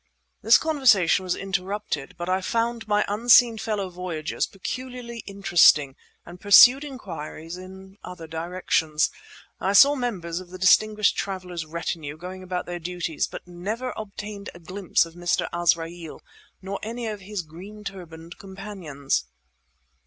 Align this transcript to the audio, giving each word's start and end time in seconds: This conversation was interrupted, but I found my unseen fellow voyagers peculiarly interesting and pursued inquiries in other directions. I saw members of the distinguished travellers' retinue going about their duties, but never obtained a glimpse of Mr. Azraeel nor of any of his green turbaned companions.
This 0.41 0.57
conversation 0.57 1.21
was 1.21 1.35
interrupted, 1.35 2.15
but 2.17 2.27
I 2.27 2.41
found 2.41 2.87
my 2.87 3.05
unseen 3.07 3.59
fellow 3.59 3.87
voyagers 3.87 4.47
peculiarly 4.47 5.19
interesting 5.27 5.95
and 6.25 6.41
pursued 6.41 6.83
inquiries 6.83 7.55
in 7.55 7.99
other 8.03 8.25
directions. 8.25 9.11
I 9.59 9.73
saw 9.73 9.93
members 9.93 10.39
of 10.39 10.49
the 10.49 10.57
distinguished 10.57 11.17
travellers' 11.17 11.67
retinue 11.67 12.17
going 12.17 12.41
about 12.41 12.65
their 12.65 12.79
duties, 12.79 13.27
but 13.27 13.47
never 13.47 13.93
obtained 13.95 14.49
a 14.55 14.59
glimpse 14.59 15.05
of 15.05 15.13
Mr. 15.13 15.47
Azraeel 15.53 16.21
nor 16.63 16.77
of 16.77 16.81
any 16.81 17.05
of 17.05 17.19
his 17.21 17.43
green 17.43 17.83
turbaned 17.83 18.39
companions. 18.39 19.25